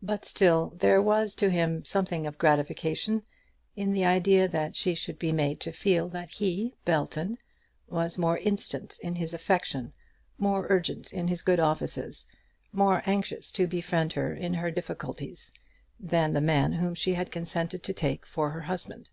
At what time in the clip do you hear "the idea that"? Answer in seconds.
3.92-4.74